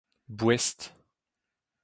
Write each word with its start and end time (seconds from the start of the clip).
boest 0.37 0.79